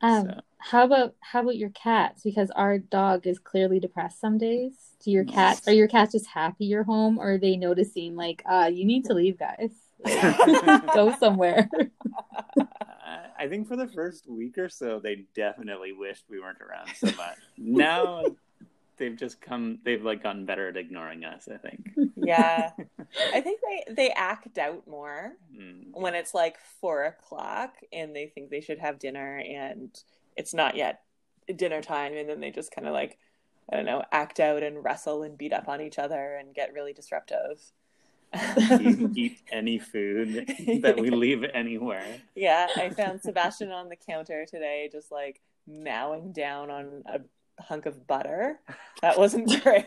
[0.00, 2.22] Um, So- how about how about your cats?
[2.22, 4.94] Because our dog is clearly depressed some days.
[5.04, 8.42] Do your cats are your cats just happy you're home, or are they noticing like,
[8.46, 9.72] uh, you need to leave, guys?
[10.94, 11.68] Go somewhere.
[13.42, 17.06] I think for the first week or so, they definitely wished we weren't around so
[17.16, 17.38] much.
[17.58, 18.24] now
[18.98, 21.90] they've just come, they've like gotten better at ignoring us, I think.
[22.16, 22.70] yeah
[23.34, 25.88] i think they they act out more Mm.
[25.92, 29.90] when it's like four o'clock and they think they should have dinner and
[30.36, 31.02] it's not yet
[31.56, 33.18] dinner time and then they just kind of like
[33.70, 36.72] i don't know act out and wrestle and beat up on each other and get
[36.72, 37.60] really disruptive
[38.34, 40.46] eat, eat any food
[40.82, 42.04] that we leave anywhere.
[42.34, 47.20] yeah i found sebastian on the counter today just like mowing down on a
[47.62, 48.58] hunk of butter
[49.02, 49.86] that wasn't great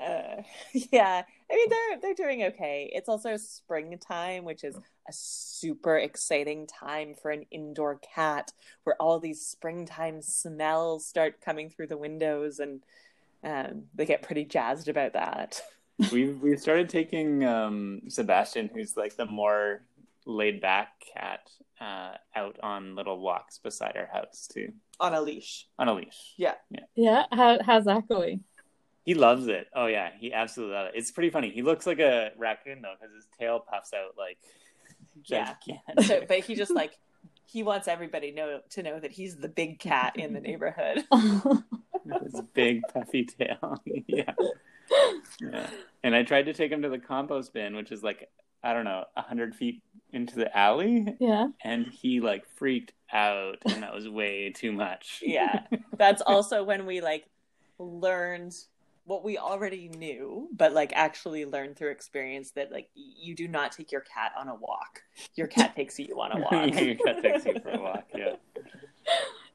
[0.00, 0.42] uh,
[0.90, 4.76] yeah i mean they're they're doing okay it's also springtime which is
[5.08, 8.52] a super exciting time for an indoor cat
[8.84, 12.82] where all these springtime smells start coming through the windows and
[13.44, 15.60] um, they get pretty jazzed about that.
[16.10, 19.82] We've we've started taking um, Sebastian, who's like the more
[20.26, 25.66] laid back cat, uh, out on little walks beside our house too, On a leash.
[25.78, 26.34] on a leash.
[26.36, 26.54] Yeah.
[26.70, 26.80] Yeah.
[26.94, 27.24] Yeah.
[27.32, 28.44] How how's that going?
[29.04, 29.66] He loves it.
[29.74, 30.98] Oh yeah, he absolutely loves it.
[30.98, 31.50] It's pretty funny.
[31.50, 34.38] He looks like a raccoon though, because his tail puffs out like
[35.24, 35.54] Yeah.
[36.06, 36.96] So, but he just like
[37.46, 41.04] he wants everybody know to know that he's the big cat in the neighborhood.
[42.24, 43.80] His big puffy tail.
[44.06, 44.32] yeah.
[45.40, 45.70] yeah.
[46.04, 48.28] And I tried to take him to the compost bin, which is like
[48.62, 51.48] I don't know, a hundred feet into the alley, yeah.
[51.64, 55.20] and he like freaked out, and that was way too much.
[55.24, 55.62] Yeah.
[55.96, 57.26] That's also when we like
[57.78, 58.54] learned
[59.04, 63.72] what we already knew, but like actually learned through experience that like you do not
[63.72, 65.02] take your cat on a walk.
[65.34, 66.80] Your cat takes you on a walk.
[66.80, 68.04] Your cat takes you for a walk.
[68.14, 68.36] Yeah.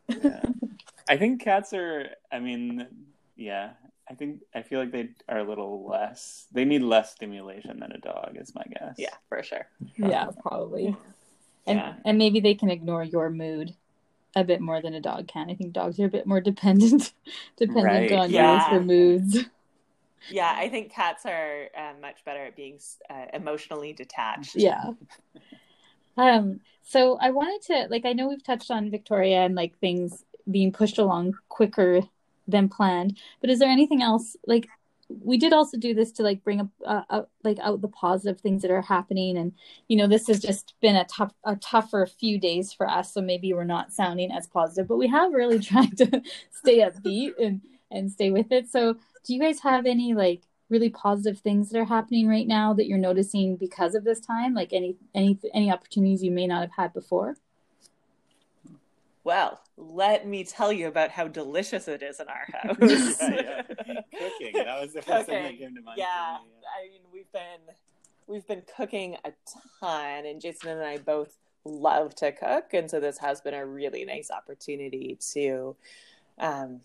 [0.10, 0.42] yeah.
[1.08, 2.10] I think cats are.
[2.30, 2.88] I mean,
[3.38, 3.72] yeah.
[4.10, 6.48] I think I feel like they are a little less.
[6.52, 8.98] They need less stimulation than a dog, is my guess.
[8.98, 9.68] Yeah, for sure.
[9.98, 10.96] Yeah, probably.
[11.66, 11.96] And Yeah.
[12.06, 13.76] and maybe they can ignore your mood
[14.36, 15.50] a bit more than a dog can.
[15.50, 17.14] I think dogs are a bit more dependent
[17.58, 18.12] dependent Right.
[18.12, 18.52] on Yeah.
[18.52, 19.38] yours for moods.
[20.30, 24.56] Yeah, I think cats are uh, much better at being uh, emotionally detached.
[24.56, 24.92] Yeah.
[26.18, 30.24] Um so I wanted to like I know we've touched on Victoria and like things
[30.50, 32.02] being pushed along quicker
[32.48, 34.68] than planned, but is there anything else like
[35.10, 38.42] we did also do this to like bring up uh, out, like out the positive
[38.42, 39.38] things that are happening.
[39.38, 39.54] And
[39.88, 43.14] you know this has just been a tough a tougher few days for us.
[43.14, 47.34] So maybe we're not sounding as positive but we have really tried to stay upbeat
[47.40, 48.70] and and stay with it.
[48.70, 52.74] So do you guys have any like really positive things that are happening right now
[52.74, 54.54] that you're noticing because of this time?
[54.54, 57.38] Like any any any opportunities you may not have had before
[59.28, 63.18] Well, let me tell you about how delicious it is in our house.
[63.20, 64.02] yeah, yeah.
[64.18, 64.54] Cooking.
[64.54, 65.98] That was the first thing that came to mind.
[65.98, 66.50] yeah, me.
[66.80, 67.76] I mean we've been
[68.26, 69.34] we've been cooking a
[69.82, 71.36] ton, and Jason and I both
[71.66, 75.76] love to cook, and so this has been a really nice opportunity to
[76.40, 76.80] um,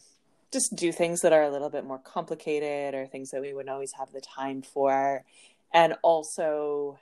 [0.53, 3.71] just do things that are a little bit more complicated or things that we wouldn't
[3.71, 5.23] always have the time for,
[5.73, 6.99] and also.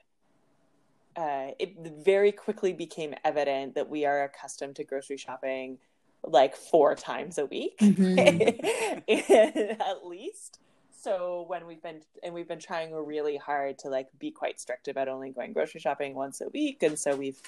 [1.16, 5.79] Uh, it very quickly became evident that we are accustomed to grocery shopping
[6.23, 10.61] like four times a week at least.
[10.92, 14.88] So when we've been and we've been trying really hard to like be quite strict
[14.88, 17.40] about only going grocery shopping once a week and so we've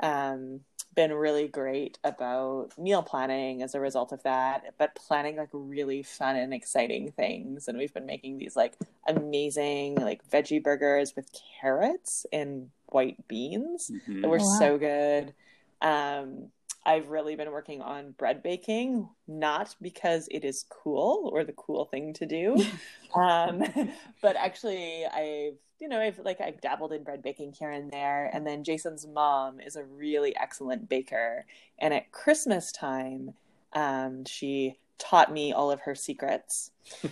[0.00, 0.60] um,
[0.94, 6.02] been really great about meal planning as a result of that but planning like really
[6.02, 8.74] fun and exciting things and we've been making these like
[9.08, 11.28] amazing like veggie burgers with
[11.60, 14.22] carrots and white beans Mhm.
[14.22, 14.58] that were Oh, wow.
[14.58, 15.34] so good.
[15.82, 16.50] Um,
[16.86, 21.86] I've really been working on bread baking, not because it is cool or the cool
[21.86, 22.62] thing to do,
[23.14, 23.64] um,
[24.22, 28.30] but actually I've you know I've like I've dabbled in bread baking here and there,
[28.32, 31.46] and then Jason's mom is a really excellent baker,
[31.78, 33.34] and at Christmas time,
[33.72, 36.70] um, she taught me all of her secrets.
[37.04, 37.08] I.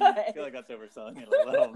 [0.00, 1.74] I feel like that's overselling it a little.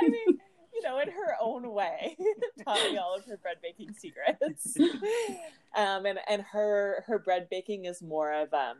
[0.00, 0.38] I mean,
[0.82, 2.16] know, in her own way,
[2.64, 4.76] taught me all of her bread baking secrets.
[5.74, 8.76] Um, and and her her bread baking is more of um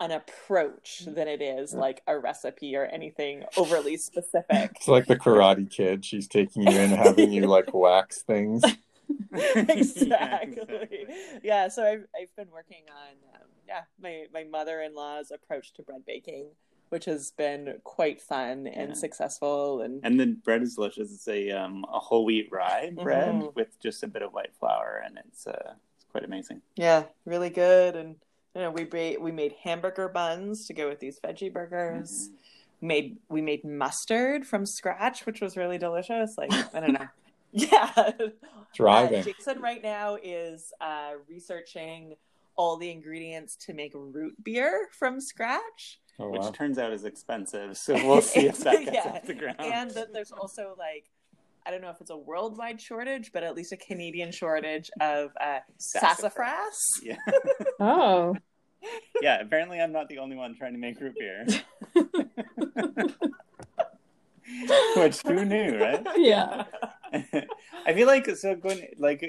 [0.00, 4.72] an approach than it is like a recipe or anything overly specific.
[4.76, 6.04] It's like the Karate Kid.
[6.04, 8.62] She's taking you in, having you like wax things.
[9.32, 11.06] exactly.
[11.42, 15.72] Yeah, so I've I've been working on um, yeah my my mother in law's approach
[15.74, 16.48] to bread baking,
[16.90, 18.94] which has been quite fun and Yeah.
[18.94, 21.12] successful and And the bread is delicious.
[21.12, 23.54] It's a um, a whole wheat rye bread Mhm.
[23.54, 26.62] with just a bit of white flour, and it's uh, it's quite amazing.
[26.76, 27.96] Yeah, really good.
[27.96, 28.16] And
[28.54, 32.30] you know, we made we made hamburger buns to go with these veggie burgers.
[32.80, 36.36] Made we made mustard from scratch, which was really delicious.
[36.38, 37.08] Like I don't know.
[37.52, 38.10] yeah.
[38.74, 39.20] Driving.
[39.20, 42.14] Uh, Jason right now is uh, researching
[42.54, 46.00] all the ingredients to make root beer from scratch.
[46.18, 46.50] Oh Which wow.
[46.50, 49.12] turns out is expensive, so we'll see if that gets Yeah.
[49.16, 49.56] off the ground.
[49.60, 51.10] And that there's also like
[51.66, 55.30] I don't know if it's a worldwide shortage, but at least a Canadian shortage of
[55.40, 57.00] uh, sassafras.
[57.02, 57.16] yeah,
[57.80, 58.36] Oh.
[59.20, 59.40] yeah.
[59.40, 61.44] Apparently, I'm not the only one trying to make root beer.
[64.96, 66.06] Which who knew, right?
[66.16, 66.64] Yeah.
[67.84, 69.24] I feel like so going like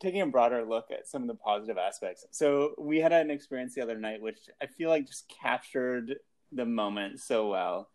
[0.00, 2.24] taking a broader look at some of the positive aspects.
[2.30, 6.16] So we had an experience the other night, which I feel like just captured
[6.52, 7.88] the moment so well.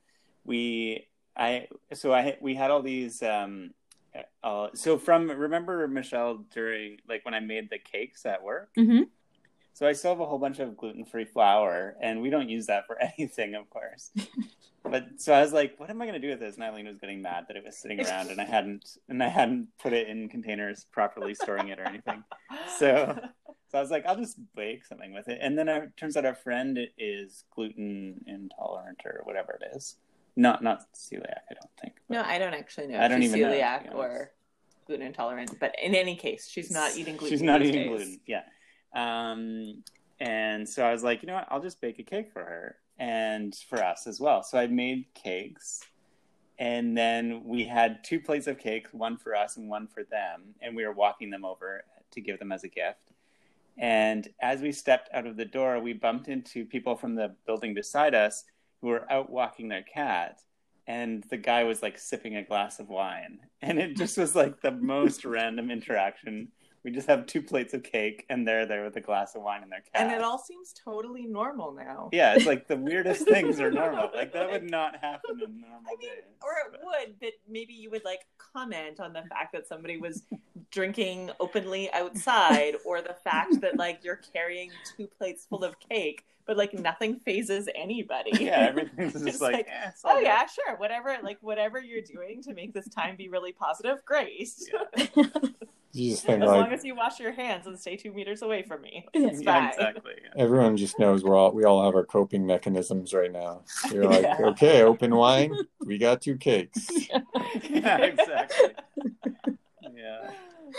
[0.43, 3.71] We I so I we had all these um
[4.43, 8.69] uh, so from remember Michelle during like when I made the cakes at work.
[8.75, 9.03] hmm
[9.75, 12.67] So I still have a whole bunch of gluten free flour, and we don't use
[12.67, 14.09] that for anything, of course.
[14.83, 16.55] but so I was like, what am I going to do with this?
[16.55, 19.27] And Eileen was getting mad that it was sitting around, and I hadn't and I
[19.27, 22.23] hadn't put it in containers properly, storing it or anything.
[22.79, 23.19] So
[23.69, 25.39] so I was like, I'll just bake something with it.
[25.41, 29.97] And then it turns out our friend is gluten intolerant or whatever it is.
[30.37, 31.95] Not not celiac, I don't think.
[32.07, 32.99] no, I don't actually know.
[33.01, 33.95] I don't even know, celiac honest.
[33.95, 34.31] or
[34.87, 37.37] gluten intolerant, but in any case, she's not eating gluten.
[37.37, 37.89] She's not eating days.
[37.89, 38.19] gluten.
[38.25, 38.43] Yeah.
[38.95, 39.83] Um,
[40.19, 41.47] and so I was like, you know what?
[41.51, 44.41] I'll just bake a cake for her and for us as well.
[44.41, 45.81] So I made cakes.
[46.57, 50.55] And then we had two plates of cake, one for us and one for them.
[50.61, 53.11] And we were walking them over to give them as a gift.
[53.77, 57.73] And as we stepped out of the door, we bumped into people from the building
[57.73, 58.45] beside us
[58.79, 60.39] who were out walking their cat.
[60.87, 63.39] And the guy was like sipping a glass of wine.
[63.61, 66.49] And it just was like the most random interaction.
[66.85, 69.63] We just have two plates of cake, and they're there with a glass of wine
[69.63, 70.03] and their cat.
[70.03, 72.09] And it all seems totally normal now.
[72.13, 74.11] yeah, it's like the weirdest things are normal.
[74.15, 76.23] Like that would not happen in normal I mean, days.
[76.43, 80.23] or it would, but maybe you would like comment on the fact that somebody was
[80.71, 86.23] drinking openly outside, or the fact that like you're carrying two plates full of cake,
[86.45, 88.29] but like nothing phases anybody.
[88.43, 90.23] yeah, everything's just It's like, like, eh, Oh good.
[90.25, 90.75] yeah, sure.
[90.77, 94.49] Whatever, like whatever you're doing to make this time be really positive, great.
[94.71, 95.23] Yeah.
[95.95, 98.41] You just think As like long as you wash your hands and stay two meters
[98.41, 99.69] away from me, it's Yeah, fine.
[99.69, 100.11] exactly.
[100.23, 100.43] Yeah.
[100.43, 103.61] everyone just knows we're all we all have our coping mechanisms right now.
[103.91, 104.37] You're like, Yeah.
[104.47, 106.87] okay, open wine, we got two cakes.
[107.69, 108.71] yeah, exactly.
[109.95, 110.31] Yeah.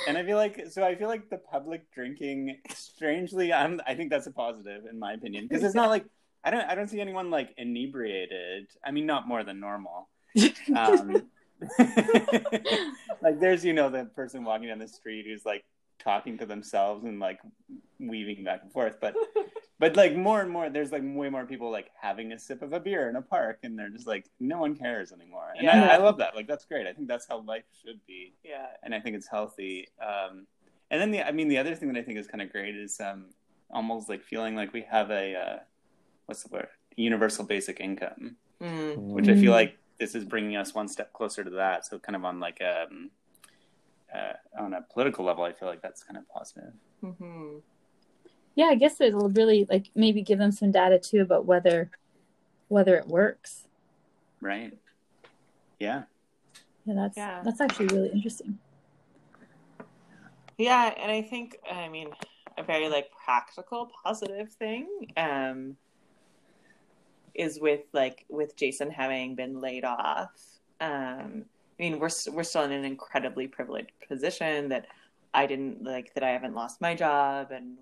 [0.06, 4.10] And I feel like so I feel like the public drinking strangely I'm I think
[4.10, 6.04] that's a positive in my opinion because it's not like
[6.44, 8.66] I don't I don't see anyone like inebriated.
[8.84, 10.10] I mean not more than normal.
[10.76, 11.22] Um
[13.22, 15.64] like there's you know the person walking down the street who's like
[15.98, 17.38] talking to themselves and like
[17.98, 19.14] weaving back and forth but
[19.78, 22.72] but like more and more there's like way more people like having a sip of
[22.72, 25.84] a beer in a park and they're just like no one cares anymore and Yeah.
[25.90, 28.66] I, I love that like that's great i think that's how life should be Yeah.
[28.82, 30.46] and i think it's healthy um
[30.90, 32.76] and then the i mean the other thing that i think is kind of great
[32.76, 33.26] is um
[33.70, 35.56] almost like feeling like we have a uh
[36.26, 38.96] what's the word universal basic income Mm.
[38.96, 39.60] which I feel Mm.
[39.60, 41.86] like this is bringing us one step closer to that.
[41.86, 43.10] So kind of on like um
[44.14, 46.72] uh, on a political level, I feel like that's kind of positive.
[47.00, 47.58] hmm
[48.56, 51.90] yeah, I guess it'll really like maybe give them some data too about whether
[52.68, 53.68] whether it works.
[54.40, 54.72] Right?
[55.78, 56.04] Yeah.
[56.86, 57.42] Yeah, that's Yeah.
[57.44, 58.58] that's actually really interesting.
[60.58, 62.10] Yeah, and I think I mean
[62.56, 64.88] a very like practical positive thing
[65.18, 65.76] um
[67.38, 70.30] is with like with Jason having been laid off.
[70.80, 71.44] Um
[71.78, 74.86] I mean we're we're still in an incredibly privileged position that
[75.34, 77.76] I didn't like that I haven't lost my job and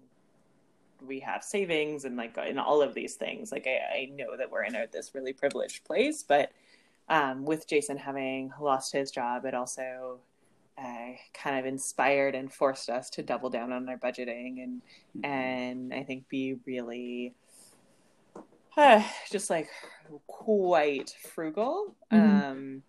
[1.06, 4.50] we have savings and like in all of these things like I, I know that
[4.50, 6.50] we're in a, this really privileged place but
[7.08, 10.18] um, with Jason having lost his job it also
[10.76, 14.82] uh, kind of inspired and forced us to double down on our budgeting and
[15.22, 17.34] and I think be really
[19.30, 19.68] just like
[20.26, 22.50] quite frugal, Mhm.
[22.50, 22.82] um,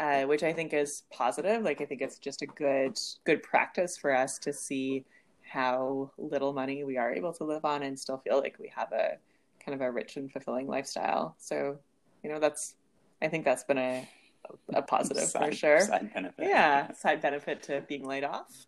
[0.00, 1.62] uh, which I think is positive.
[1.62, 5.04] Like I think it's just a good good practice for us to see
[5.42, 8.92] how little money we are able to live on and still feel like we have
[8.92, 9.16] a
[9.64, 11.34] kind of a rich and fulfilling lifestyle.
[11.38, 11.78] So
[12.22, 12.74] you know that's
[13.22, 14.08] I think that's been a
[14.74, 15.80] a positive for sure.
[15.80, 16.46] Side benefit.
[16.48, 18.66] Yeah, side benefit to being laid off.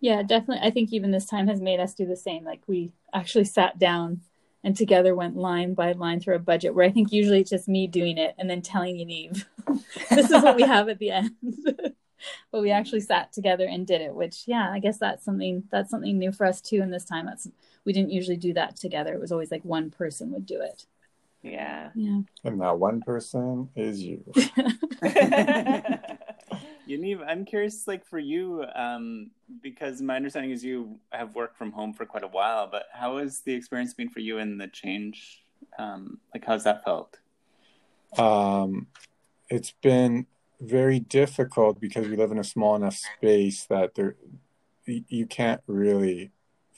[0.00, 0.66] Yeah, definitely.
[0.66, 2.44] I think even this time has made us do the same.
[2.44, 4.20] Like we actually sat down
[4.66, 7.68] and together went line by line through a budget where I think usually it's just
[7.68, 9.44] me doing it and then telling Yaniv,
[10.10, 11.30] this is what we have at the end.
[12.50, 15.88] but we actually sat together and did it, which yeah, I guess that's something that's
[15.88, 17.26] something new for us too in this time.
[17.26, 17.48] That's
[17.84, 19.14] we didn't usually do that together.
[19.14, 20.84] It was always like one person would do it.
[21.42, 21.90] Yeah.
[21.94, 22.22] Yeah.
[22.42, 24.24] And that one person is you.
[26.88, 29.30] Yaniv, I'm curious, like for you, um,
[29.62, 33.18] because my understanding is you have worked from home for quite a while, but how
[33.18, 35.42] has the experience been for you and the change?
[35.78, 37.18] Um, like, how's that felt?
[38.16, 38.86] Um,
[39.50, 40.26] it's been
[40.60, 44.16] very difficult because we live in a small enough space that there
[44.86, 46.30] you you can't really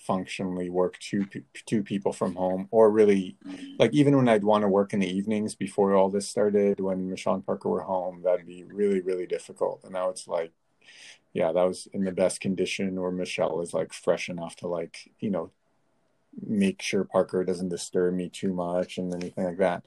[0.08, 1.26] functionally work two
[1.66, 3.36] two people from home or really
[3.78, 7.10] like even when I'd want to work in the evenings before all this started when
[7.10, 9.84] Michelle and Parker were home that'd be really really difficult.
[9.84, 10.52] And now it's like
[11.34, 15.10] yeah that was in the best condition where Michelle is like fresh enough to like
[15.20, 15.50] you know
[16.40, 19.84] make sure Parker doesn't disturb me too much and anything like that.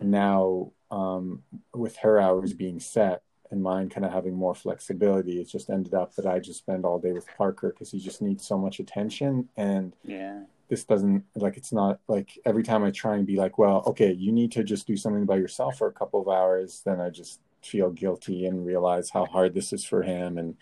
[0.00, 1.44] And now um
[1.74, 5.40] with her hours being set and mine kind of having more flexibility.
[5.40, 8.22] It just ended up that I just spend all day with Parker because he just
[8.22, 10.42] needs so much attention and Yeah.
[10.68, 14.12] this doesn't like it's not like every time I try and be like, well, okay,
[14.12, 17.10] you need to just do something by yourself for a couple of hours, then I
[17.10, 20.56] just feel guilty and realize how hard this is for him and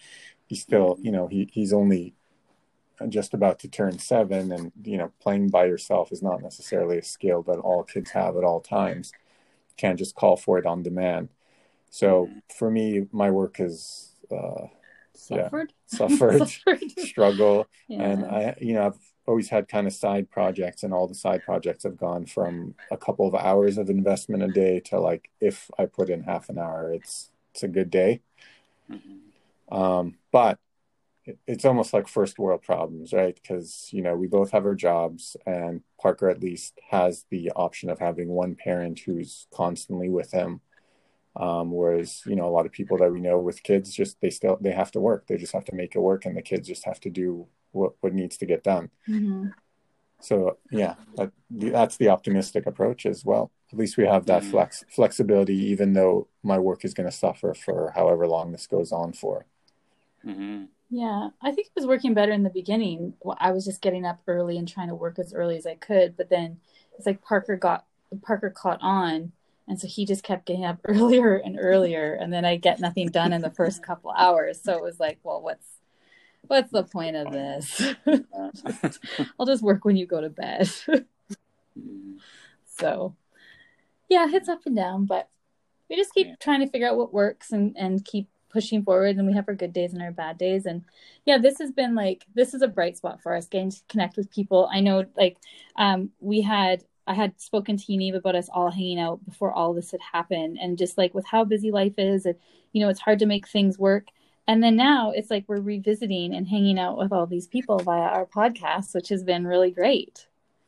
[0.47, 1.07] he's still, mm-hmm.
[1.07, 2.15] you know, he he's only
[3.09, 7.03] just about to turn 7 and you know, playing by yourself is not necessarily a
[7.03, 9.13] skill that all kids have at all times.
[9.77, 11.31] Can't just call for it on demand.
[11.95, 12.29] So
[12.59, 14.67] for me, my work is uh
[15.31, 15.45] Yeah.
[15.45, 15.73] Suffered.
[15.87, 16.91] suffered Suffered.
[16.99, 18.03] struggle Yeah.
[18.09, 21.43] and i you know i've always had kind of side projects and all the side
[21.45, 25.71] projects have gone from a couple of hours of investment a day to like if
[25.79, 28.13] i put in half an hour it's it's a good day
[28.91, 29.19] Mhm.
[29.81, 30.59] um but
[31.25, 34.75] it, it's almost like first world problems right because you know we both have our
[34.89, 40.33] jobs and parker at least has the option of having one parent who's constantly with
[40.33, 40.61] him
[41.37, 44.31] um, whereas you know a lot of people that we know with kids just they
[44.31, 46.69] still they have to work they just have to make it work and the kids
[46.69, 49.55] just have to do what, what needs to get done Mhm.
[50.21, 54.51] so yeah that, that's the optimistic approach as well at least we have that Mhm.
[54.51, 58.93] flex flexibility even though my work is going to suffer for however long this goes
[58.93, 59.47] on for
[60.25, 60.69] Mhm.
[60.91, 63.15] Yeah, I think it was working better in the beginning.
[63.39, 66.17] I was just getting up early and trying to work as early as I could,
[66.17, 66.61] but then
[66.97, 67.87] it's like Parker got
[68.23, 69.33] Parker caught on,
[69.67, 73.09] and so he just kept getting up earlier and earlier, and then I get nothing
[73.09, 74.61] done in the first couple hours.
[74.63, 75.67] So it was like, well, what's
[76.47, 77.83] what's the point of this?
[79.39, 80.71] I'll just work when you go to bed.
[82.77, 83.15] So
[84.09, 85.29] yeah, it's up and down, but
[85.89, 89.27] we just keep trying to figure out what works and and keep pushing forward and
[89.27, 90.85] we have our good days and our bad days and
[91.25, 94.17] yeah this has been like this is a bright spot for us getting to connect
[94.17, 95.37] with people i know like
[95.75, 99.73] um we had i had spoken to Yaniv about us all hanging out before all
[99.75, 102.37] this had happened and just like with how busy life is and
[102.73, 104.09] you know it's hard to make things work
[104.47, 108.01] and then now it's like we're revisiting and hanging out with all these people via
[108.03, 110.27] our podcast which has been really great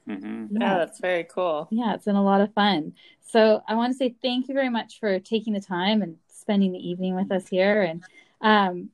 [0.09, 0.49] Mhm.
[0.53, 1.66] Yeah, that's very cool.
[1.70, 2.95] yeah, it's been a lot of fun.
[3.22, 6.70] So I want to say thank you very much for taking the time and spending
[6.72, 7.82] the evening with us here.
[7.82, 8.05] And
[8.41, 8.91] um,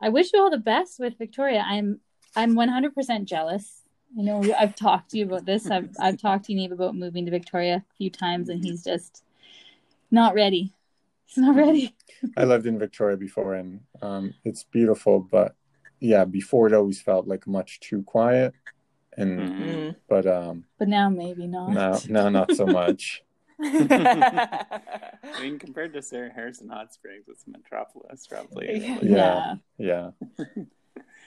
[0.00, 1.62] I wish you all the best with Victoria.
[1.66, 2.00] I'm
[2.34, 3.83] I'm 100% jealous.
[4.16, 5.70] You know, I've talked to you about this.
[5.70, 9.24] I've I've talked to Neve about moving to Victoria a few times, and he's just
[10.10, 10.72] not ready.
[11.26, 11.94] He's not ready.
[12.36, 15.54] i lived in victoria before and um, it's beautiful but
[16.00, 18.54] yeah before it always felt like much too quiet
[19.16, 19.58] and Mhm.
[19.58, 19.96] Mm.
[20.08, 21.72] but um But now maybe not.
[21.72, 23.22] now now not so much
[23.60, 28.80] I mean, compared to Sarah Harrison Hot Springs, it's a metropolis, probably.
[28.80, 28.98] Yeah.
[29.02, 29.54] Yeah.
[29.78, 30.10] yeah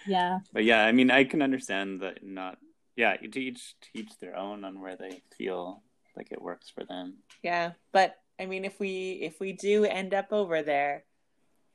[0.05, 0.39] Yeah.
[0.53, 2.57] But yeah, I mean, I can understand that not.
[2.98, 5.84] Yeah, to each teach their own on where they feel
[6.18, 7.18] like it works for them.
[7.43, 11.04] yeah, but I mean, if we if we do end up over there,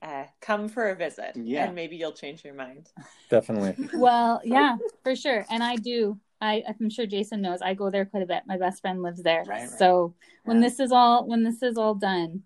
[0.03, 1.67] uh, come for a visit, Yeah.
[1.67, 2.91] and maybe you'll change your mind.
[3.31, 5.47] definitely Well, yeah, for sure.
[5.49, 6.19] And I do.
[6.41, 7.63] I, I'm sure Jason knows.
[7.63, 8.43] I go there quite a bit.
[8.47, 9.45] My best friend lives there.
[9.47, 9.69] Right, right.
[9.79, 10.15] So
[10.45, 10.69] when Yeah.
[10.69, 12.43] this is all when this is all done,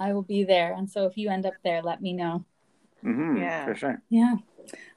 [0.00, 0.74] I will be there.
[0.74, 2.44] And so if you end up there, let me know.
[3.04, 3.64] mm-hmm, Yeah.
[3.64, 4.02] for sure.
[4.10, 4.34] Yeah.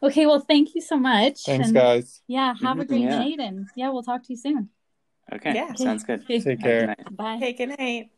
[0.02, 0.26] Okay.
[0.26, 1.46] Well, thank you so much.
[1.46, 2.54] thanks And, guys Yeah.
[2.62, 3.20] Have a Mhm, great yeah.
[3.20, 4.70] night, and yeah, we'll talk to you soon.
[5.32, 5.74] Okay, Yeah.
[5.76, 6.22] sounds good.
[6.22, 6.42] Okay.
[6.42, 6.96] take Have a good care.
[7.12, 7.38] Bye.
[7.38, 8.10] Hey, good night.